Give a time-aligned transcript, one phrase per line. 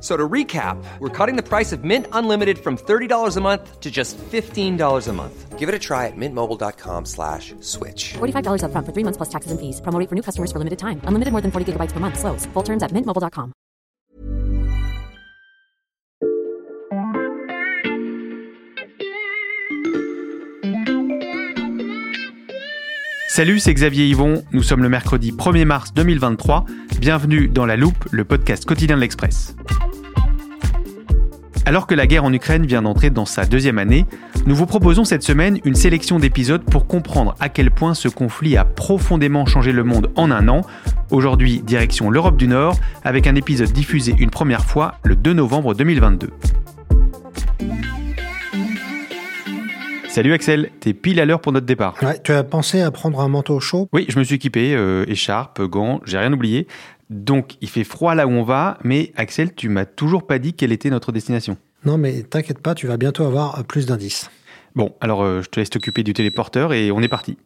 [0.00, 3.90] So to recap, we're cutting the price of Mint Unlimited from $30 a month to
[3.90, 5.58] just $15 a month.
[5.58, 8.14] Give it a try at mintmobile.com slash switch.
[8.14, 9.82] $45 upfront for three months plus taxes and fees.
[9.82, 11.02] Promo for new customers for limited time.
[11.04, 12.18] Unlimited more than 40 gigabytes per month.
[12.18, 12.46] Slows.
[12.54, 13.52] Full terms at mintmobile.com.
[23.28, 24.42] Salut, c'est Xavier Yvon.
[24.52, 26.64] Nous sommes le mercredi 1er mars 2023.
[26.98, 29.54] Bienvenue dans La Loupe, le podcast quotidien de l'Express.
[31.66, 34.06] Alors que la guerre en Ukraine vient d'entrer dans sa deuxième année,
[34.46, 38.56] nous vous proposons cette semaine une sélection d'épisodes pour comprendre à quel point ce conflit
[38.56, 40.62] a profondément changé le monde en un an.
[41.10, 45.74] Aujourd'hui, direction l'Europe du Nord, avec un épisode diffusé une première fois le 2 novembre
[45.74, 46.30] 2022.
[50.08, 51.94] Salut Axel, t'es pile à l'heure pour notre départ.
[52.02, 53.88] Ouais, tu as pensé à prendre un manteau chaud?
[53.92, 56.66] Oui, je me suis équipé, euh, écharpe, gants, j'ai rien oublié.
[57.10, 60.54] Donc il fait froid là où on va, mais Axel, tu m'as toujours pas dit
[60.54, 61.56] quelle était notre destination.
[61.84, 64.30] Non, mais t'inquiète pas, tu vas bientôt avoir plus d'indices.
[64.76, 67.36] Bon, alors euh, je te laisse t'occuper du téléporteur et on est parti.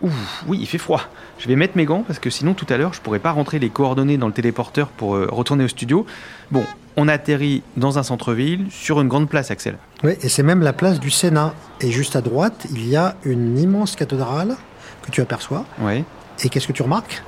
[0.00, 0.10] Ouh,
[0.48, 1.02] oui, il fait froid.
[1.38, 3.58] Je vais mettre mes gants parce que sinon tout à l'heure je pourrais pas rentrer
[3.58, 6.06] les coordonnées dans le téléporteur pour euh, retourner au studio.
[6.50, 6.64] Bon,
[6.96, 9.76] on atterrit dans un centre-ville, sur une grande place, Axel.
[10.04, 11.54] Oui, et c'est même la place du Sénat.
[11.82, 14.56] Et juste à droite, il y a une immense cathédrale
[15.02, 15.66] que tu aperçois.
[15.80, 16.04] Oui.
[16.44, 17.22] Et qu'est-ce que tu remarques?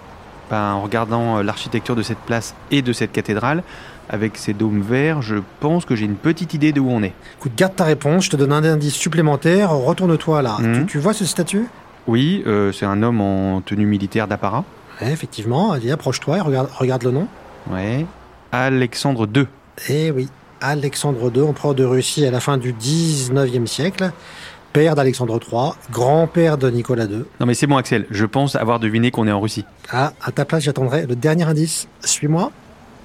[0.50, 3.62] Ben, En regardant euh, l'architecture de cette place et de cette cathédrale,
[4.08, 7.14] avec ses dômes verts, je pense que j'ai une petite idée de où on est.
[7.38, 9.70] Écoute, garde ta réponse, je te donne un indice supplémentaire.
[9.70, 10.58] Retourne-toi là.
[10.60, 10.86] Mhm.
[10.86, 11.66] Tu, vois ce statut
[12.06, 14.64] Oui, euh, c'est un homme en tenue militaire d'apparat.
[15.00, 15.72] Ouais, effectivement.
[15.72, 17.26] Allez, approche-toi et regarde, regarde le nom.
[17.70, 18.04] Ouais.
[18.52, 19.46] Alexandre II.
[19.88, 20.28] Eh oui,
[20.60, 24.12] Alexandre II, empereur de Russie à la fin du 19e siècle,
[24.74, 27.24] père d'Alexandre III, grand-père de Nicolas II.
[27.38, 29.64] Non mais c'est bon Axel, je pense avoir deviné qu'on est en Russie.
[29.90, 31.86] Ah, à ta place, j'attendrai le dernier indice.
[32.00, 32.50] Suis-moi.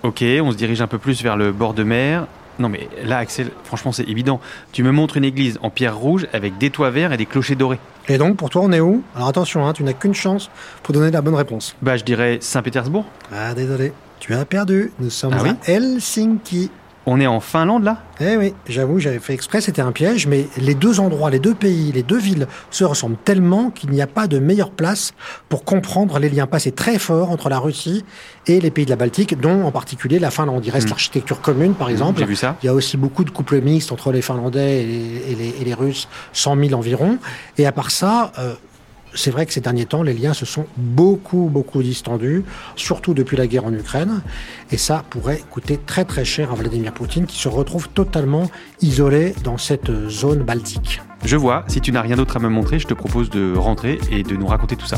[0.03, 2.25] Ok, on se dirige un peu plus vers le bord de mer.
[2.57, 4.41] Non mais là Axel, franchement c'est évident.
[4.72, 7.56] Tu me montres une église en pierre rouge avec des toits verts et des clochers
[7.56, 7.80] dorés.
[8.07, 9.03] Et donc, pour toi, on est où?
[9.16, 10.50] Alors attention, hein, tu n'as qu'une chance
[10.81, 11.75] pour donner la bonne réponse.
[11.84, 13.06] Bah je dirais Saint-Pétersbourg.
[13.31, 13.94] Ah, désolé.
[14.19, 14.91] Tu as perdu.
[15.00, 15.51] Nous sommes Ah oui?
[15.68, 16.72] à Helsinki.
[17.12, 17.97] On est en Finlande là?
[18.22, 21.56] Eh oui, j'avoue, j'avais fait exprès, c'était un piège, mais les deux endroits, les deux
[21.56, 25.14] pays, les deux villes se ressemblent tellement qu'il n'y a pas de meilleure place
[25.48, 28.06] pour comprendre les liens passés très forts entre la Russie
[28.46, 30.64] et les pays de la Baltique, dont en particulier la Finlande.
[30.66, 30.92] Il reste Mm.
[30.92, 32.19] l'architecture commune, par exemple.
[32.19, 32.58] J'ai vu ça.
[32.62, 35.56] Il y a aussi beaucoup de couples mixtes entre les Finlandais et les, et les-
[35.62, 37.18] et les Russes, 100 000 environ.
[37.58, 38.53] Et à part ça, euh,
[39.14, 42.44] c'est vrai que ces derniers temps, les liens se sont beaucoup, beaucoup distendus,
[42.75, 44.22] surtout depuis la guerre en Ukraine.
[44.72, 48.50] Et ça pourrait coûter très, très cher à Vladimir Poutine, qui se retrouve totalement
[48.81, 51.02] isolé dans cette zone baltique.
[51.25, 54.00] Je vois, si tu n'as rien d'autre à me montrer, je te propose de rentrer
[54.12, 54.98] et de nous raconter tout ça.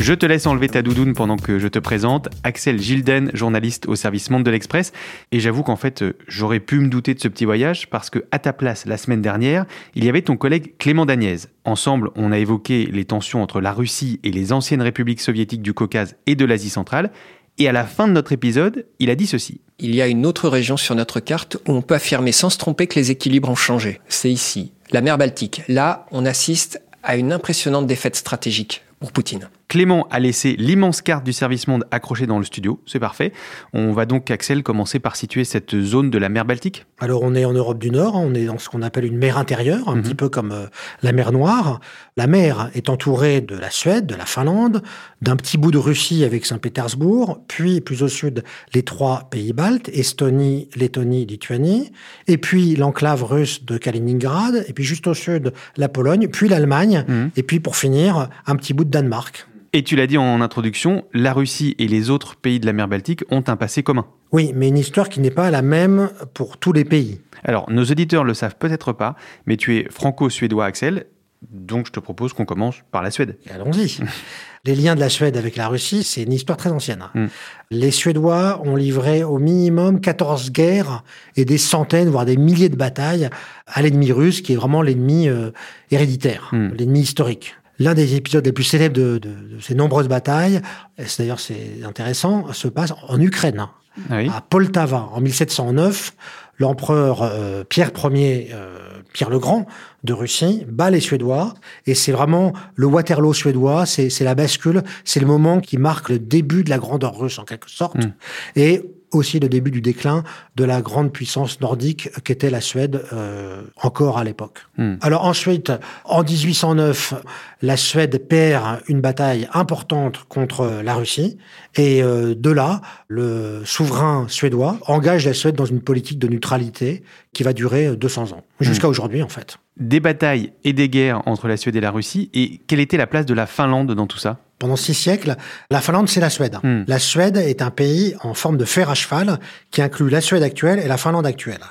[0.00, 3.96] Je te laisse enlever ta doudoune pendant que je te présente Axel Gilden, journaliste au
[3.96, 4.92] service Monde de l'Express.
[5.30, 8.24] Et j'avoue qu'en fait, euh, j'aurais pu me douter de ce petit voyage parce que
[8.30, 11.50] à ta place, la semaine dernière, il y avait ton collègue Clément Dagnès.
[11.66, 15.74] Ensemble, on a évoqué les tensions entre la Russie et les anciennes républiques soviétiques du
[15.74, 17.10] Caucase et de l'Asie centrale.
[17.58, 19.60] Et à la fin de notre épisode, il a dit ceci.
[19.80, 22.56] Il y a une autre région sur notre carte où on peut affirmer sans se
[22.56, 24.00] tromper que les équilibres ont changé.
[24.08, 25.60] C'est ici, la mer Baltique.
[25.68, 29.50] Là, on assiste à une impressionnante défaite stratégique pour Poutine.
[29.70, 33.32] Clément a laissé l'immense carte du service monde accrochée dans le studio, c'est parfait.
[33.72, 36.86] On va donc, Axel, commencer par situer cette zone de la mer Baltique.
[36.98, 39.16] Alors on est en Europe du Nord, hein, on est dans ce qu'on appelle une
[39.16, 40.02] mer intérieure, un Mhm.
[40.02, 40.66] petit peu comme euh,
[41.04, 41.78] la mer Noire.
[42.16, 44.82] La mer est entourée de la Suède, de la Finlande,
[45.22, 48.42] d'un petit bout de Russie avec Saint-Pétersbourg, puis plus au sud
[48.74, 51.92] les trois pays baltes, Estonie, Lettonie, Lituanie,
[52.26, 57.04] et puis l'enclave russe de Kaliningrad, et puis juste au sud la Pologne, puis l'Allemagne,
[57.06, 57.30] Mhm.
[57.36, 59.46] et puis pour finir un petit bout de Danemark.
[59.72, 62.88] Et tu l'as dit en introduction, la Russie et les autres pays de la mer
[62.88, 64.06] Baltique ont un passé commun.
[64.32, 67.20] Oui, mais une histoire qui n'est pas la même pour tous les pays.
[67.44, 69.14] Alors, nos auditeurs le savent peut-être pas,
[69.46, 71.06] mais tu es franco-suédois, Axel.
[71.50, 73.38] Donc je te propose qu'on commence par la Suède.
[73.50, 73.98] Allons-y.
[74.66, 77.04] Les liens de la Suède avec la Russie, c'est une histoire très ancienne.
[77.14, 77.26] Mm.
[77.70, 81.02] Les Suédois ont livré au minimum 14 guerres
[81.36, 83.30] et des centaines, voire des milliers de batailles
[83.66, 85.50] à l'ennemi russe, qui est vraiment l'ennemi euh,
[85.90, 86.68] héréditaire, Mm.
[86.76, 87.54] l'ennemi historique.
[87.80, 90.60] L'un des épisodes les plus célèbres de, de- de ces nombreuses batailles,
[90.98, 93.66] et c'est d'ailleurs c'est intéressant, se passe en Ukraine
[94.10, 94.30] Ah oui.
[94.32, 96.14] à Poltava en 1709.
[96.58, 98.76] L'empereur euh, Pierre Ier, euh,
[99.14, 99.66] Pierre le Grand
[100.04, 101.54] de Russie, bat les Suédois
[101.86, 106.18] et c'est vraiment le Waterloo suédois, c'est la bascule, c'est le moment qui marque le
[106.18, 108.12] début de la grandeur russe en quelque sorte Mm.
[108.56, 110.24] et aussi le début du déclin
[110.56, 114.66] de la grande puissance nordique qu'était la Suède euh, encore à l'époque.
[114.78, 114.94] Mm.
[115.00, 115.72] Alors ensuite,
[116.04, 117.14] en 1809,
[117.62, 121.38] la Suède perd une bataille importante contre la Russie.
[121.76, 127.02] Et euh, de là, le souverain suédois engage la Suède dans une politique de neutralité
[127.32, 129.58] qui va durer 200 ans, jusqu'à aujourd'hui en fait.
[129.78, 132.30] Des batailles et des guerres entre la Suède et la Russie.
[132.34, 134.38] Et quelle était la place de la Finlande dans tout ça?
[134.60, 135.36] Pendant six siècles,
[135.70, 136.58] la Finlande, c'est la Suède.
[136.62, 136.82] Hmm.
[136.86, 139.40] La Suède est un pays en forme de fer à cheval
[139.70, 141.62] qui inclut la Suède actuelle et la Finlande actuelle.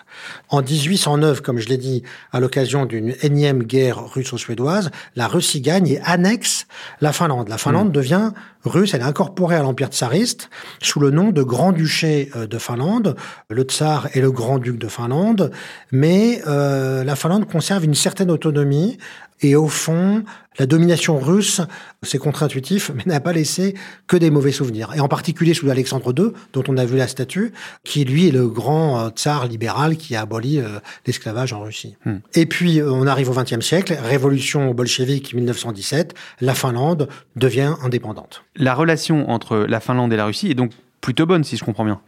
[0.50, 2.02] En 1809, comme je l'ai dit,
[2.32, 6.66] à l'occasion d'une énième guerre russo-suédoise, la Russie gagne et annexe
[7.00, 7.48] la Finlande.
[7.48, 8.32] La Finlande devient
[8.66, 10.50] russe, elle est incorporée à l'Empire tsariste
[10.82, 13.16] sous le nom de Grand-Duché euh, de Finlande,
[13.50, 15.52] le tsar et le Grand-Duc de Finlande,
[15.92, 18.98] mais euh, la Finlande conserve une certaine autonomie
[19.42, 20.24] et au fond,
[20.58, 21.62] la domination russe,
[22.04, 23.74] c'est contre-intuitif, mais n'a pas laissé
[24.08, 24.92] que des mauvais souvenirs.
[24.96, 27.54] Et en particulier sous Alexandre II, dont on a vu la statue,
[27.86, 31.96] qui lui est le grand euh, tsar libéral qui a aboli euh, l'esclavage en Russie.
[32.06, 32.18] Hmm.
[32.34, 38.44] Et puis, euh, on arrive au XXe siècle, révolution bolchevique 1917, la Finlande devient indépendante.
[38.58, 41.86] La relation entre la Finlande et la Russie est donc plutôt bonne, si je comprends
[41.86, 42.02] bien.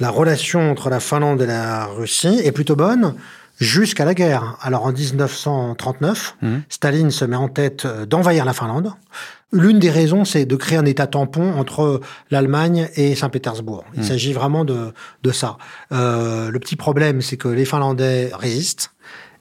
[0.00, 3.14] La relation entre la Finlande et la Russie est plutôt bonne
[3.58, 4.56] jusqu'à la guerre.
[4.62, 6.62] Alors en 1939, Mhm.
[6.68, 8.92] Staline se met en tête euh, d'envahir la Finlande.
[9.50, 12.00] L'une des raisons, c'est de créer un État tampon entre
[12.30, 13.84] l'Allemagne et Saint-Pétersbourg.
[13.94, 15.56] Il s'agit vraiment de, de ça.
[15.90, 18.90] Euh, le petit problème, c'est que les Finlandais résistent.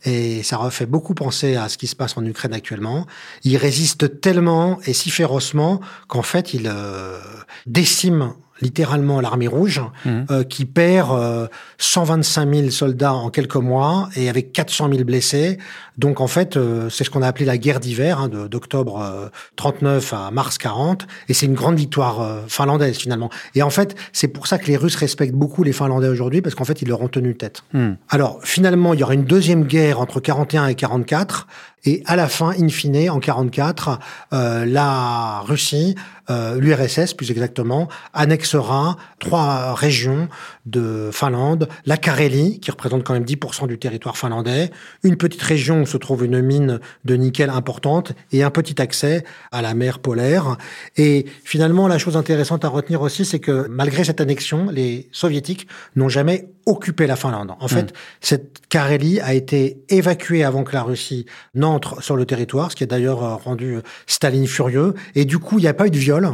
[0.05, 3.05] Et ça refait beaucoup penser à ce qui se passe en Ukraine actuellement.
[3.43, 7.19] Ils résistent tellement et si férocement qu'en fait, ils euh,
[7.65, 10.25] déciment littéralement l'armée rouge, Mhm.
[10.31, 15.57] euh, qui perd euh, 125 000 soldats en quelques mois et avec 400 000 blessés.
[15.97, 19.29] Donc en fait, euh, c'est ce qu'on a appelé la guerre d'hiver, hein, d'octobre euh,
[19.55, 23.29] 39 à mars 40, et c'est une grande victoire euh, finlandaise finalement.
[23.55, 26.55] Et en fait, c'est pour ça que les Russes respectent beaucoup les Finlandais aujourd'hui, parce
[26.55, 27.63] qu'en fait, ils leur ont tenu tête.
[27.73, 27.93] Hmm.
[28.09, 31.47] Alors, finalement, il y aura une deuxième guerre entre 41 et 44,
[31.87, 33.99] et à la fin, in fine, en 44,
[34.33, 35.95] euh, la Russie,
[36.29, 40.27] euh, l'URSS plus exactement, annexera trois régions
[40.65, 44.69] de Finlande, la Carélie, qui représente quand même 10% du territoire finlandais,
[45.03, 49.61] une petite région se trouve une mine de nickel importante, et un petit accès à
[49.61, 50.57] la mer polaire.
[50.97, 55.67] Et finalement, la chose intéressante à retenir aussi, c'est que malgré cette annexion, les soviétiques
[55.95, 57.53] n'ont jamais occupé la Finlande.
[57.59, 61.25] En fait, cette Carélie a été évacuée avant que la Russie
[61.55, 64.93] n'entre sur le territoire, ce qui a d'ailleurs euh, rendu euh, Staline furieux.
[65.15, 66.29] Et du coup, il n'y a pas eu de viol,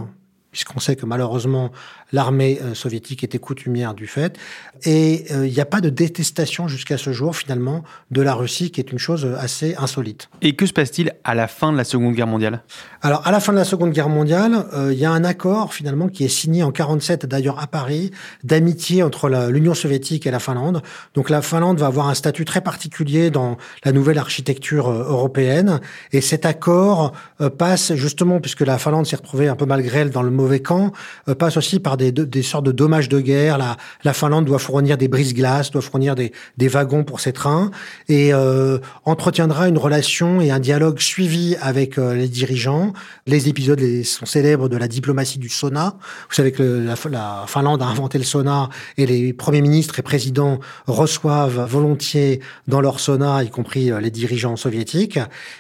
[0.52, 1.72] puisqu'on sait que malheureusement,
[2.14, 4.38] l'armée euh, soviétique était coutumière du fait.
[4.86, 8.72] Et euh, il n'y a pas de détestation jusqu'à ce jour, finalement, de la Russie,
[8.72, 10.30] qui est une chose euh, assez insolite.
[10.42, 12.62] Et que se passe-t-il à la fin de la Seconde Guerre mondiale?
[13.02, 16.08] Alors, à la fin de la Seconde Guerre mondiale, il y a un accord finalement
[16.08, 18.12] qui est signé en 47 d'ailleurs à Paris
[18.44, 20.82] d'amitié entre l'Union soviétique et la Finlande.
[21.16, 25.82] Donc, la Finlande va avoir un statut très particulier dans la nouvelle architecture européenne.
[26.12, 27.14] Et cet accord
[27.58, 30.92] passe justement, puisque la Finlande s'est retrouvée un peu malgré elle dans le mauvais camp,
[31.38, 33.58] passe aussi par des, de- des sortes de dommages de guerre.
[33.58, 37.72] La, la Finlande doit fournir des brise-glaces, doit fournir des, des wagons pour ses trains
[38.10, 42.94] et euh, entretiendra une relation et un dialogue suivi avec euh, les dirigeants.
[43.28, 45.96] Les épisodes sont célèbres de la diplomatie du sauna.
[46.30, 50.02] Vous savez que la, la Finlande a inventé le sauna et les premiers ministres et
[50.02, 55.20] présidents reçoivent volontiers dans leur sauna, y compris euh, les dirigeants soviétiques.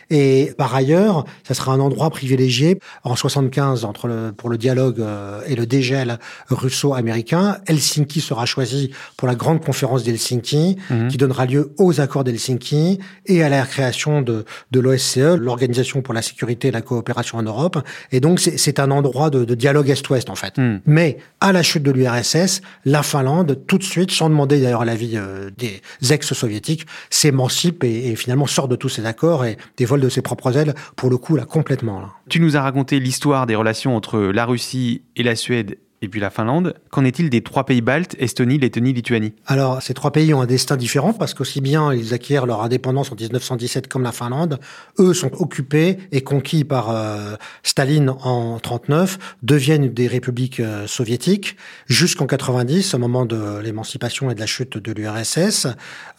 [0.09, 4.99] Et par ailleurs, ça sera un endroit privilégié en 75 entre le, pour le dialogue
[4.99, 7.57] euh, et le dégel russo-américain.
[7.67, 11.07] Helsinki sera choisi pour la grande conférence d'Helsinki Mhm.
[11.09, 16.13] qui donnera lieu aux accords d'Helsinki et à la création de, de l'OSCE, l'Organisation pour
[16.13, 17.77] la sécurité et la coopération en Europe.
[18.11, 20.57] Et donc, c'est un endroit de, de dialogue Est-Ouest, en fait.
[20.57, 20.79] Hmm.
[20.85, 25.17] Mais à la chute de l'URSS, la Finlande, tout de suite, sans demander d'ailleurs l'avis
[25.17, 30.09] euh, des ex-soviétiques, s'émancipe et, et finalement sort de tous ces accords et dévole de
[30.09, 31.99] ses propres ailes, pour le coup, là, complètement.
[31.99, 32.09] Là.
[32.29, 36.19] Tu nous as raconté l'histoire des relations entre la Russie et la Suède et puis
[36.19, 36.75] la Finlande.
[36.91, 39.33] Qu'en est-il des trois pays baltes, Estonie, Lettonie, Lituanie?
[39.47, 43.11] Alors, ces trois pays ont un destin différent parce qu'aussi bien ils acquièrent leur indépendance
[43.11, 44.59] en 1917 comme la Finlande,
[44.99, 51.55] eux sont occupés et conquis par euh, Staline en 39, deviennent des républiques euh, soviétiques
[51.87, 55.67] jusqu'en 90, au moment de l'émancipation et de la chute de l'URSS.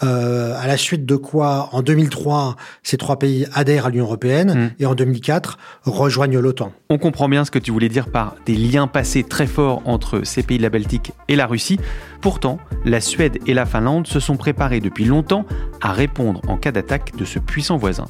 [0.02, 4.54] Euh, à la suite de quoi, en 2003, ces trois pays adhèrent à l'Union européenne
[4.54, 4.70] Mm.
[4.78, 6.72] et en 2004 rejoignent l'OTAN.
[6.88, 10.22] On comprend bien ce que tu voulais dire par des liens passés très forts entre
[10.24, 11.78] ces pays de la Baltique et la Russie.
[12.20, 15.44] Pourtant, la Suède et la Finlande se sont préparés depuis longtemps
[15.80, 18.06] à répondre en cas d'attaque de ce puissant voisin.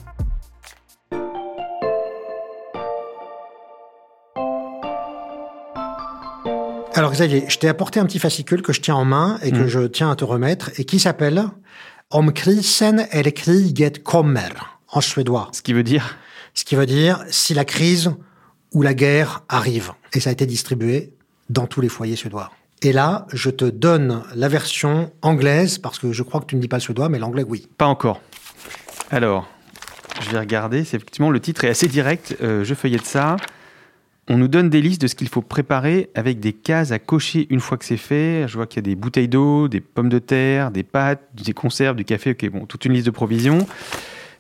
[6.96, 9.64] Alors Xavier, je t'ai apporté un petit fascicule que je tiens en main et que
[9.64, 9.68] Mm.
[9.68, 11.44] je tiens à te remettre et qui s'appelle
[12.10, 14.50] Om krisen eller kriget kommer
[14.88, 15.48] en suédois.
[15.52, 16.16] Ce qui veut dire
[16.54, 18.12] Ce qui veut dire si la crise
[18.72, 19.90] ou la guerre arrive.
[20.12, 21.13] Et ça a été distribué
[21.50, 22.50] dans tous les foyers suédois.
[22.82, 26.60] Et là, je te donne la version anglaise parce que je crois que tu ne
[26.60, 27.68] dis pas le suédois, mais l'anglais oui.
[27.78, 28.20] pas encore.
[29.10, 29.48] Alors,
[30.20, 30.84] je vais regarder.
[30.84, 32.36] C'est effectivement le titre est assez direct.
[32.42, 33.36] Euh, je feuillette ça.
[34.28, 37.46] On nous donne des listes de ce qu'il faut préparer avec des cases à cocher
[37.50, 38.46] une fois que c'est fait.
[38.48, 41.52] Je vois qu'il y a des bouteilles d'eau, des pommes de terre, des pâtes, des
[41.52, 42.30] conserves, du café.
[42.30, 43.66] Ok, bon, toute une liste de provisions.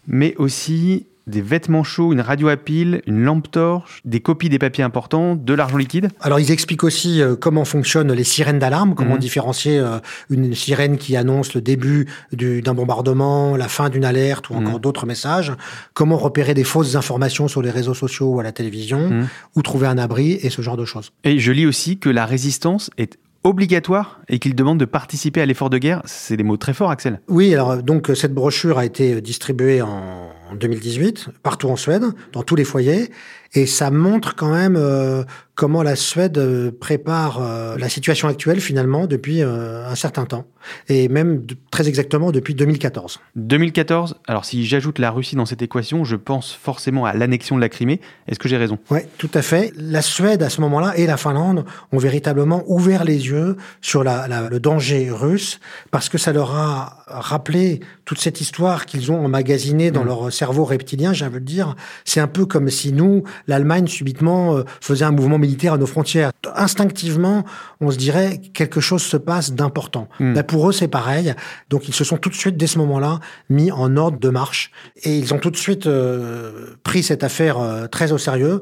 [0.06, 4.58] Mais aussi des vêtements chauds, une radio à pile, une lampe torche, des copies des
[4.58, 6.10] papiers importants, de l'argent liquide.
[6.20, 9.20] Alors ils expliquent aussi euh, comment fonctionnent les sirènes d'alarme, comment Mhm.
[9.20, 9.98] différencier euh,
[10.30, 14.74] une sirène qui annonce le début du- d'un bombardement, la fin d'une alerte ou encore
[14.74, 14.80] Mhm.
[14.80, 15.52] d'autres messages,
[15.94, 19.28] comment repérer des fausses informations sur les réseaux sociaux ou à la télévision, Mhm.
[19.56, 21.10] où trouver un abri et ce genre de choses.
[21.24, 25.46] Et je lis aussi que la résistance est obligatoire et qu'il demande de participer à
[25.46, 26.00] l'effort de guerre.
[26.06, 27.20] C'est des mots très forts, Axel.
[27.28, 32.42] Oui, alors donc cette brochure a été distribuée en en 2018 partout en Suède, dans
[32.42, 33.10] tous les foyers,
[33.56, 35.22] et ça montre quand même euh,
[35.54, 40.46] comment la Suède euh, prépare euh, la situation actuelle finalement depuis euh, un certain temps,
[40.88, 43.20] et même de- très exactement depuis 2014.
[43.36, 47.60] 2014, alors si j'ajoute la Russie dans cette équation, je pense forcément à l'annexion de
[47.60, 48.00] la Crimée.
[48.26, 48.78] Est-ce que j'ai raison?
[48.90, 49.72] Ouais, tout à fait.
[49.76, 54.26] La Suède à ce moment-là et la Finlande ont véritablement ouvert les yeux sur la,
[54.26, 55.60] la- le danger russe
[55.92, 60.64] parce que ça leur a rappelé toute cette histoire qu'ils ont emmagasinée dans leur cerveau
[60.64, 61.14] reptilien.
[61.14, 61.74] J'ai envie de dire,
[62.04, 65.86] c'est un peu comme si nous, l'Allemagne subitement euh, faisait un mouvement militaire à nos
[65.86, 66.32] frontières.
[66.54, 67.44] Instinctivement,
[67.80, 70.08] on se dirait quelque chose se passe d'important.
[70.20, 70.34] Mm.
[70.34, 71.34] Là, pour eux, c'est pareil.
[71.70, 74.70] Donc ils se sont tout de suite dès ce moment-là mis en ordre de marche
[75.02, 78.60] et ils ont tout de suite euh, pris cette affaire euh, très au sérieux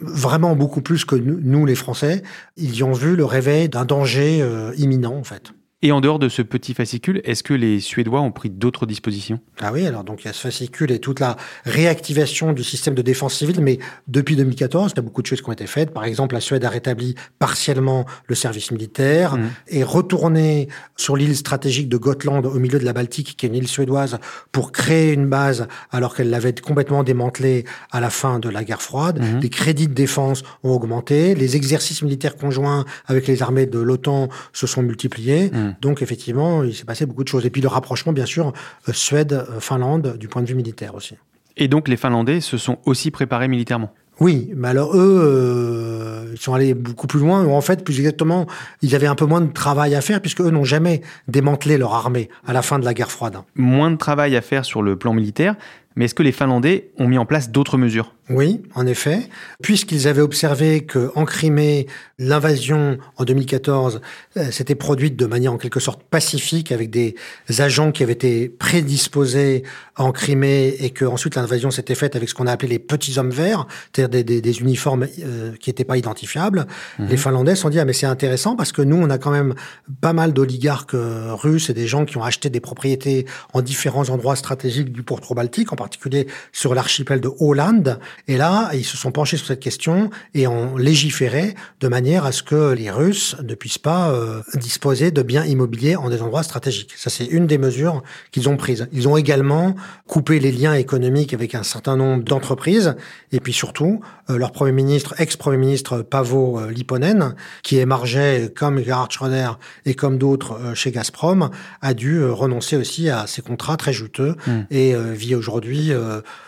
[0.00, 2.22] vraiment beaucoup plus que nous, nous, les Français,
[2.56, 5.52] ils y ont vu le réveil d'un danger euh, imminent, en fait.
[5.86, 9.38] Et en dehors de ce petit fascicule, est-ce que les Suédois ont pris d'autres dispositions?
[9.60, 11.36] Ah oui, alors donc il y a ce fascicule et toute la
[11.66, 15.42] réactivation du système de défense civile, mais depuis 2014, il y a beaucoup de choses
[15.42, 15.90] qui ont été faites.
[15.90, 19.50] Par exemple, la Suède a rétabli partiellement le service militaire Mhm.
[19.68, 23.54] et retourné sur l'île stratégique de Gotland au milieu de la Baltique, qui est une
[23.54, 24.16] île suédoise,
[24.52, 28.80] pour créer une base alors qu'elle l'avait complètement démantelée à la fin de la guerre
[28.80, 29.22] froide.
[29.42, 34.30] Les crédits de défense ont augmenté, les exercices militaires conjoints avec les armées de l'OTAN
[34.54, 35.50] se sont multipliés.
[35.52, 35.73] Mhm.
[35.80, 37.46] Donc effectivement, il s'est passé beaucoup de choses.
[37.46, 38.52] Et puis le rapprochement, bien sûr,
[38.88, 41.16] euh, Suède-Finlande du point de vue militaire aussi.
[41.56, 43.92] Et donc les Finlandais se sont aussi préparés militairement?
[44.20, 47.44] Oui, mais alors eux, euh, ils sont allés beaucoup plus loin.
[47.44, 48.46] Ou en fait, plus exactement,
[48.80, 51.94] ils avaient un peu moins de travail à faire puisque eux n'ont jamais démantelé leur
[51.94, 53.38] armée à la fin de la guerre froide.
[53.56, 55.56] Moins de travail à faire sur le plan militaire,
[55.96, 58.14] mais est-ce que les Finlandais ont mis en place d'autres mesures?
[58.30, 59.28] Oui, en effet,
[59.62, 61.86] puisqu'ils avaient observé que en Crimée,
[62.18, 64.00] l'invasion en 2014
[64.38, 67.16] euh, s'était produite de manière en quelque sorte pacifique avec des
[67.58, 69.62] agents qui avaient été prédisposés
[69.96, 73.18] en Crimée et que ensuite l'invasion s'était faite avec ce qu'on a appelé les petits
[73.18, 76.66] hommes verts, c'est-à-dire des, des- des uniformes euh, qui n'étaient pas identifiables.
[76.98, 79.30] Les Finlandais se sont dit ah mais c'est intéressant parce que nous on a quand
[79.32, 79.54] même
[80.00, 84.08] pas mal d'oligarques euh, russes et des gens qui ont acheté des propriétés en différents
[84.08, 87.98] endroits stratégiques du pourtour baltique, en particulier sur l'archipel de Hollande.
[88.28, 92.32] Et là, ils se sont penchés sur cette question et ont légiféré de manière à
[92.32, 96.42] ce que les Russes ne puissent pas euh, disposer de biens immobiliers en des endroits
[96.42, 96.94] stratégiques.
[96.96, 98.02] Ça, c'est une des mesures
[98.32, 98.88] qu'ils ont prises.
[98.92, 99.74] Ils ont également
[100.06, 102.94] coupé les liens économiques avec un certain nombre d'entreprises
[103.32, 108.82] et puis surtout, euh, leur premier ministre, ex-premier ministre Pavo euh, Lipponen, qui émargeait comme
[108.82, 109.52] Gerhard Schröder
[109.86, 114.60] et comme d'autres chez Gazprom, a dû renoncer aussi à ses contrats très juteux Mm.
[114.70, 115.92] et vit aujourd'hui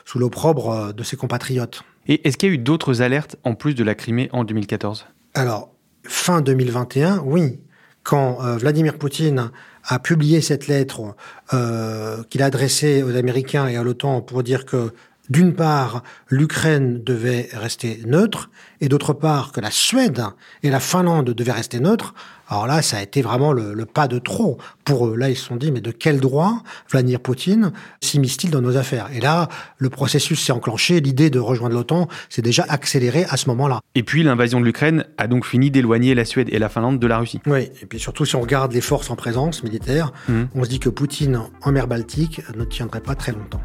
[0.05, 1.56] sous l'opprobre de ses compatriotes.
[2.09, 5.07] Et est-ce qu'il y a eu d'autres alertes en plus de la Crimée en 2014
[5.35, 5.73] Alors,
[6.05, 7.61] fin 2021, oui,
[8.03, 9.51] quand euh, Vladimir Poutine
[9.85, 11.17] a publié cette lettre
[11.53, 14.93] euh, qu'il a adressée aux Américains et à l'OTAN pour dire que
[15.29, 20.25] d'une part, l'Ukraine devait rester neutre, et d'autre part, que la Suède
[20.63, 22.15] et la Finlande devaient rester neutres,
[22.49, 25.17] alors là, ça a été vraiment le, pas de trop pour eux.
[25.17, 29.09] Là, ils se sont dit, mais de quel droit Vladimir Poutine s'immisce-t-il dans nos affaires?
[29.13, 31.01] Et là, le processus s'est enclenché.
[31.01, 33.81] L'idée de rejoindre l'OTAN s'est déjà accélérée à ce moment-là.
[33.97, 37.07] Et puis, l'invasion de l'Ukraine a donc fini d'éloigner la Suède et la Finlande de
[37.07, 37.41] la Russie.
[37.47, 40.43] Oui, et puis surtout, si on regarde les forces en présence militaire, mmh.
[40.55, 43.61] on se dit que Poutine en mer Baltique ne tiendrait pas très longtemps.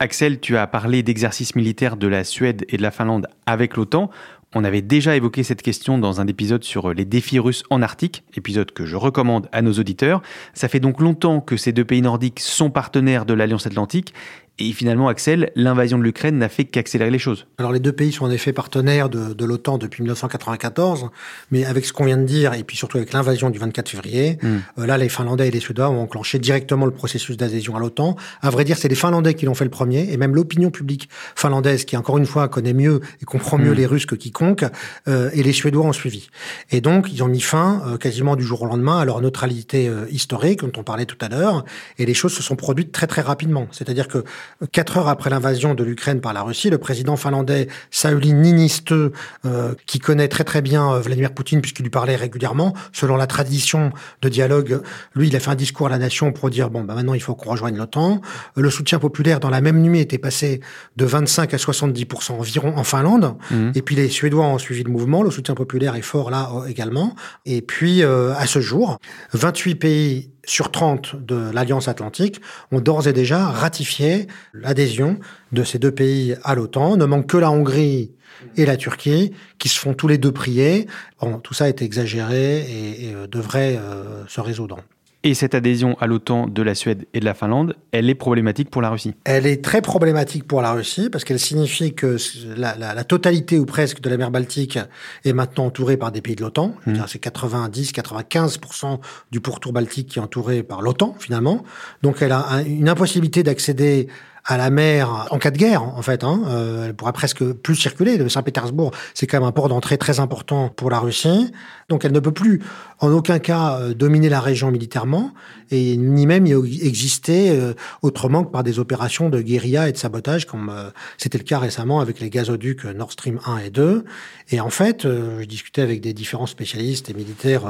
[0.00, 4.10] Axel, tu as parlé d'exercices militaires de la Suède et de la Finlande avec l'OTAN.
[4.54, 8.22] On avait déjà évoqué cette question dans un épisode sur les défis russes en Arctique,
[8.36, 10.22] épisode que je recommande à nos auditeurs.
[10.54, 14.14] Ça fait donc longtemps que ces deux pays nordiques sont partenaires de l'Alliance Atlantique
[14.58, 17.46] et finalement, Axel, l'invasion de l'Ukraine n'a fait qu'accélérer les choses.
[17.58, 21.10] Alors les deux pays sont en effet partenaires de, de l'OTAN depuis 1994,
[21.52, 24.38] mais avec ce qu'on vient de dire, et puis surtout avec l'invasion du 24 février,
[24.42, 24.58] hmm.
[24.78, 28.16] euh, là les Finlandais et les Suédois ont enclenché directement le processus d'adhésion à l'OTAN.
[28.42, 31.08] À vrai dire, c'est les Finlandais qui l'ont fait le premier, et même l'opinion publique
[31.36, 33.76] finlandaise, qui encore une fois connaît mieux et comprend mieux hmm.
[33.76, 34.64] les Russes que quiconque,
[35.06, 36.30] euh, et les Suédois ont suivi.
[36.70, 39.88] Et donc ils ont mis fin euh, quasiment du jour au lendemain à leur neutralité
[39.88, 41.64] euh, historique, dont on parlait tout à l'heure,
[41.98, 43.68] et les choses se sont produites très très rapidement.
[43.70, 44.24] C'est-à-dire que
[44.72, 49.12] Quatre heures après l'invasion de l'Ukraine par la Russie, le président finlandais Sauli Niinistö,
[49.44, 53.26] euh, qui connaît très très bien euh, Vladimir Poutine puisqu'il lui parlait régulièrement, selon la
[53.26, 54.82] tradition de dialogue,
[55.14, 57.22] lui, il a fait un discours à la nation pour dire bon, bah maintenant il
[57.22, 58.20] faut qu'on rejoigne l'OTAN.
[58.56, 60.60] Euh, le soutien populaire dans la même nuit était passé
[60.96, 63.36] de 25 à 70 environ en Finlande.
[63.50, 63.70] Mmh.
[63.74, 65.22] Et puis les Suédois ont suivi le mouvement.
[65.22, 67.14] Le soutien populaire est fort là également.
[67.46, 68.98] Et puis à ce jour,
[69.32, 72.40] 28 pays sur 30 de l'Alliance Atlantique
[72.72, 75.18] ont d'ores et déjà ratifié l'adhésion
[75.52, 76.96] de ces deux pays à l'OTAN.
[76.96, 78.12] Ne manque que la Hongrie
[78.56, 80.86] et la Turquie qui se font tous les deux prier.
[81.20, 84.78] Bon, tout ça est exagéré et, euh, devrait euh, se résoudre.
[85.24, 88.70] Et cette adhésion à l'OTAN de la Suède et de la Finlande, elle est problématique
[88.70, 92.16] pour la Russie Elle est très problématique pour la Russie parce qu'elle signifie que
[92.56, 94.78] la, la, la, totalité ou presque de la mer Baltique
[95.24, 96.72] est maintenant entourée par des pays de l'OTAN.
[96.86, 97.00] Mmh.
[97.08, 99.00] C'est 90-95%
[99.32, 101.64] du pourtour baltique qui est entouré par l'OTAN finalement.
[102.02, 104.06] Donc elle a une impossibilité d'accéder
[104.48, 106.24] à la mer en cas de guerre, en fait.
[106.24, 106.40] Hein.
[106.46, 108.16] Euh, elle pourra presque plus circuler.
[108.16, 111.52] De Saint-Pétersbourg, c'est quand même un port d'entrée très important pour la Russie.
[111.90, 112.62] Donc elle ne peut plus
[112.98, 115.32] en aucun cas euh, dominer la région militairement
[115.70, 119.98] et ni même y exister euh, autrement que par des opérations de guérilla et de
[119.98, 120.72] sabotage comme
[121.18, 124.04] c'était le cas récemment avec les gazoducs Nord Stream 1 et 2.
[124.50, 127.64] Et en fait, je discutais avec des différents spécialistes et militaires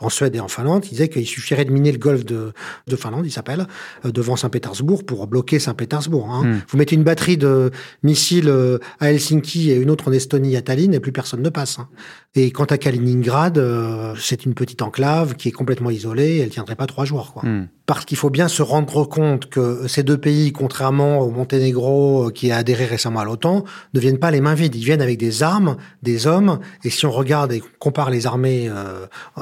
[0.00, 2.52] en Suède et en Finlande qui disaient qu'il suffirait de miner le golfe de,
[2.88, 3.68] de Finlande, il s'appelle,
[4.04, 6.44] devant Saint-Pétersbourg pour bloquer Saint-Pétersbourg Hein.
[6.44, 6.60] Hmm.
[6.68, 7.70] Vous mettez une batterie de
[8.02, 11.48] missiles euh, à Helsinki et une autre en Estonie à Tallinn et plus personne ne
[11.48, 11.78] passe.
[11.78, 11.88] Hein.
[12.34, 16.38] Et quant à Kaliningrad, euh, c'est une petite enclave qui est complètement isolée.
[16.38, 17.32] Elle tiendrait pas trois jours.
[17.32, 17.48] Quoi.
[17.48, 17.68] Hmm.
[17.86, 22.30] Parce qu'il faut bien se rendre compte que ces deux pays, contrairement au Monténégro euh,
[22.30, 24.74] qui a adhéré récemment à l'OTAN, ne viennent pas les mains vides.
[24.74, 26.60] Ils viennent avec des armes, des hommes.
[26.84, 28.70] Et si on regarde et compare les armées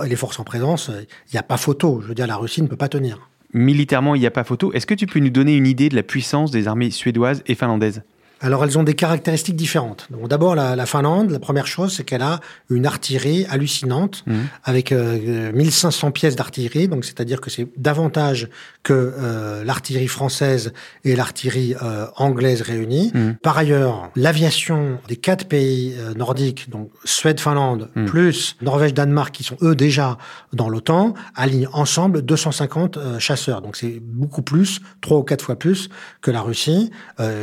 [0.05, 2.01] et les forces en présence, il n'y a pas photo.
[2.03, 4.73] Je veux dire, la Russie ne peut pas tenir militairement, il n'y a pas photo.
[4.73, 7.55] Est-ce que tu peux nous donner une idée de la puissance des armées suédoises et
[7.55, 8.03] finlandaises?
[8.41, 10.07] Alors elles ont des caractéristiques différentes.
[10.11, 14.35] Donc d'abord la, la, Finlande, la première chose c'est qu'elle a une artillerie hallucinante mmh.
[14.65, 16.89] avec euh, 1500 pièces d'artillerie.
[16.89, 18.49] Donc c'est-à-dire que c'est davantage
[18.83, 20.73] que euh, l'artillerie française
[21.05, 23.11] et l'artillerie euh, anglaise réunies.
[23.15, 23.33] Mmh.
[23.43, 28.05] Par ailleurs, l'aviation des quatre pays euh, nordiques, donc Suède, Finlande, mmh.
[28.05, 30.19] plus Norvège, Danemark, qui sont eux déjà
[30.53, 33.63] dans l'OTAN, alignent ensemble 250 euh, chasseurs.
[33.63, 35.89] Donc c'est beaucoup plus, trois ou quatre fois plus
[36.21, 36.91] que la Russie.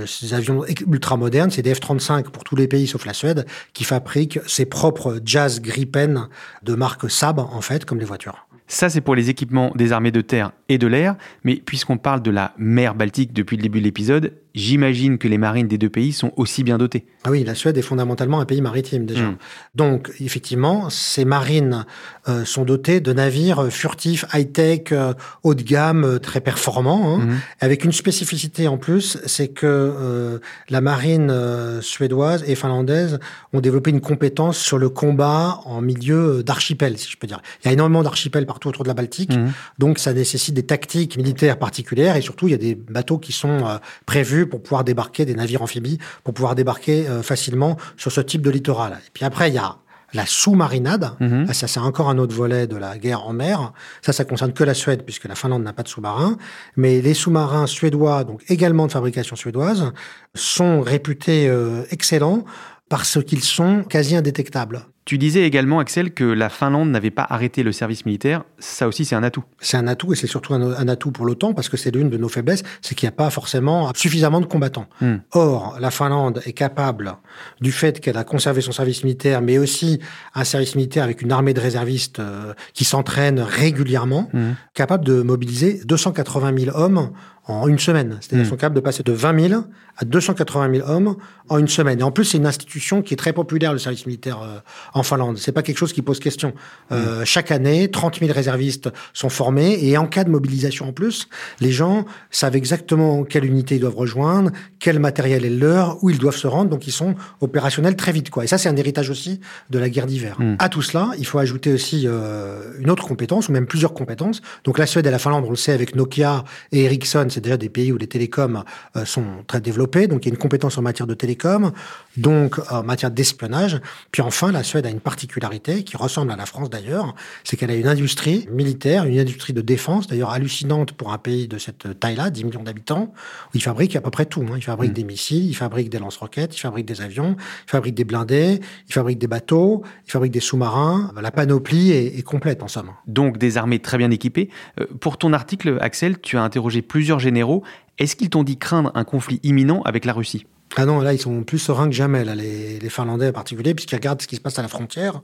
[0.05, 3.83] ces avions ultra moderne, c'est des F-35 pour tous les pays sauf la Suède, qui
[3.83, 6.27] fabriquent ses propres Jazz Gripen
[6.63, 8.47] de marque Saab, en fait, comme les voitures.
[8.67, 11.15] Ça, c'est pour les équipements des armées de terre et de l'air.
[11.43, 15.37] Mais puisqu'on parle de la mer Baltique depuis le début de l'épisode, j'imagine que les
[15.37, 17.05] marines des deux pays sont aussi bien dotées.
[17.23, 19.29] Ah oui, la Suède est fondamentalement un pays maritime déjà.
[19.29, 19.37] Hmm.
[19.73, 21.85] Donc, effectivement, ces marines
[22.27, 25.13] euh, sont dotées de navires furtifs, high-tech, euh,
[25.43, 27.37] haut de gamme, euh, très performants, hein, hmm.
[27.61, 30.39] avec une spécificité en plus, c'est que
[30.69, 31.33] la marine
[31.81, 33.19] suédoise et finlandaise
[33.53, 37.41] ont développé une compétence sur le combat en milieu d'archipel, si je peux dire.
[37.63, 39.51] Il y a énormément d'archipels partout autour de la Baltique, hmm.
[39.79, 43.31] donc ça nécessite des tactiques militaires particulières et surtout il y a des bateaux qui
[43.31, 48.21] sont prévus pour pouvoir débarquer des navires amphibies, pour pouvoir débarquer euh, facilement sur ce
[48.21, 48.93] type de littoral.
[48.93, 49.77] Et puis après, il y a
[50.13, 51.11] la sous-marinade.
[51.19, 51.51] Mhm.
[51.51, 53.73] Ça, c'est encore un autre volet de la guerre en mer.
[54.01, 56.37] Ça, ça concerne que la Suède, puisque la Finlande n'a pas de sous-marin.
[56.75, 59.91] Mais les sous-marins suédois, donc également de fabrication suédoise,
[60.35, 62.45] sont réputés euh, excellents
[62.89, 64.85] parce qu'ils sont quasi indétectables.
[65.05, 68.43] Tu disais également, Axel, que la Finlande n'avait pas arrêté le service militaire.
[68.59, 69.43] Ça aussi, c'est un atout.
[69.59, 72.17] C'est un atout et c'est surtout un, atout pour l'OTAN parce que c'est l'une de
[72.17, 74.87] nos faiblesses, c'est qu'il n'y a pas forcément suffisamment de combattants.
[75.01, 75.17] Hmm.
[75.31, 77.17] Or, la Finlande est capable,
[77.59, 79.99] du fait qu'elle a conservé son service militaire, mais aussi
[80.35, 84.51] un service militaire avec une armée de réservistes euh, qui s'entraînent régulièrement, hmm.
[84.73, 87.11] capable de mobiliser 280 000 hommes
[87.45, 88.17] en une semaine.
[88.21, 89.63] C'est-à-dire qu'ils sont capables de passer de 20 000
[89.97, 91.15] à 280 000 hommes
[91.49, 91.99] en une semaine.
[91.99, 94.59] Et en plus, c'est une institution qui est très populaire, le service militaire euh,
[94.93, 95.37] en Finlande.
[95.37, 96.53] C'est pas quelque chose qui pose question.
[96.91, 97.25] Euh, mm.
[97.25, 101.27] Chaque année, 30 000 réservistes sont formés et en cas de mobilisation en plus,
[101.59, 106.17] les gens savent exactement quelle unité ils doivent rejoindre, quel matériel est leur, où ils
[106.17, 106.69] doivent se rendre.
[106.69, 108.45] Donc, ils sont opérationnels très vite, quoi.
[108.45, 110.37] Et ça, c'est un héritage aussi de la guerre d'hiver.
[110.39, 110.55] Mm.
[110.59, 114.41] À tout cela, il faut ajouter aussi euh, une autre compétence, ou même plusieurs compétences.
[114.63, 117.57] Donc, la Suède et la Finlande, on le sait, avec Nokia et Ericsson, c'est déjà
[117.57, 118.63] des pays où les télécoms
[118.95, 120.07] euh, sont très développés.
[120.07, 121.71] Donc, il y a une compétence en matière de télécom,
[122.17, 123.81] donc en matière d'espionnage.
[124.11, 127.71] Puis enfin, la Suède a une particularité qui ressemble à la France d'ailleurs, c'est qu'elle
[127.71, 131.99] a une industrie militaire, une industrie de défense, d'ailleurs hallucinante pour un pays de cette
[131.99, 134.45] taille-là, 10 millions d'habitants, où ils fabriquent à peu près tout.
[134.49, 134.55] Hein.
[134.57, 134.95] Ils fabriquent mm.
[134.95, 137.35] des missiles, ils fabriquent des lance-roquettes, ils fabriquent des avions,
[137.67, 141.11] ils fabriquent des blindés, ils fabriquent des bateaux, ils fabriquent des sous-marins.
[141.21, 142.91] La panoplie est, complète en somme.
[143.07, 144.49] Donc des armées très bien équipées.
[144.79, 147.63] Euh, pour ton article, Axel, tu as interrogé plusieurs généraux.
[147.97, 150.45] Est-ce qu'ils t'ont dit craindre un conflit imminent avec la Russie?
[150.75, 153.95] Ah non, là, ils sont plus sereins que jamais, là, les, Finlandais en particulier, puisqu'ils
[153.95, 155.21] regardent ce qui se passe à la frontière.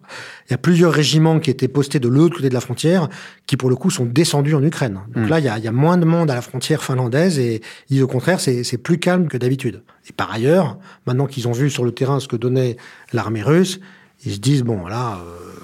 [0.47, 3.09] Il y a plusieurs régiments qui étaient postés de l'autre côté de la frontière,
[3.47, 5.01] qui pour le coup sont descendus en Ukraine.
[5.13, 5.29] Donc hmm.
[5.29, 7.61] là, il y, a, moins de monde à la frontière finlandaise, et
[8.01, 9.83] au contraire, c'est plus calme que d'habitude.
[10.07, 12.77] Et par ailleurs, maintenant qu'ils ont vu sur le terrain ce que donnait
[13.11, 13.79] l'armée russe,
[14.25, 15.58] ils se disent, bon, là, euh,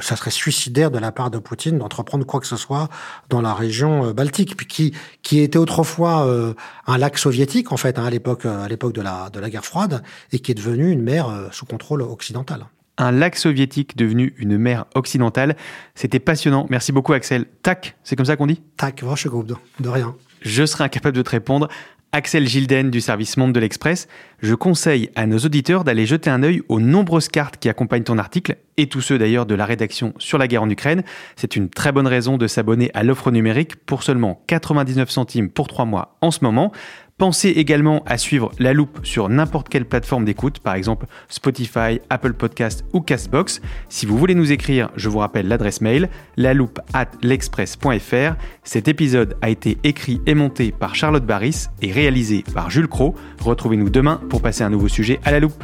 [0.00, 2.88] ça serait suicidaire de la part de Poutine d'entreprendre quoi que ce soit
[3.28, 6.54] dans la région euh, baltique, puis qui, qui était autrefois euh,
[6.86, 9.64] un lac soviétique, en fait, hein, à l'époque à l'époque de la, de la guerre
[9.64, 12.66] froide, et qui est devenu une mer sous contrôle occidental.
[12.98, 15.56] Un lac soviétique devenu une mer occidentale.
[15.94, 16.66] C'était passionnant.
[16.68, 17.46] Merci beaucoup, Axel.
[17.62, 18.60] Tac, c'est comme ça qu'on dit?
[18.76, 20.14] Tac, groupe de, de rien.
[20.42, 21.68] Je serai incapable de te répondre.
[22.12, 24.08] Axel Gilden du service Monde de l'Express,
[24.42, 28.18] je conseille à nos auditeurs d'aller jeter un œil aux nombreuses cartes qui accompagnent ton
[28.18, 31.04] article, et tous ceux d'ailleurs de la rédaction sur la guerre en Ukraine.
[31.36, 35.68] C'est une très bonne raison de s'abonner à l'offre numérique pour seulement 99 centimes pour
[35.68, 36.72] 3 mois en ce moment.
[37.20, 42.32] Pensez également à suivre La Loupe sur n'importe quelle plateforme d'écoute, par exemple Spotify, Apple
[42.32, 43.60] Podcast ou Castbox.
[43.90, 48.36] Si vous voulez nous écrire, je vous rappelle l'adresse mail loupe at l'express.fr.
[48.64, 53.14] Cet épisode a été écrit et monté par Charlotte Barris et réalisé par Jules Cro.
[53.42, 55.62] Retrouvez-nous demain pour passer un nouveau sujet à la loupe.